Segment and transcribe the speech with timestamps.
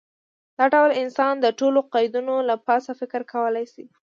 [0.57, 3.85] دا ډول انسان د ټولو قیدونو له پاسه فکر کولی شي.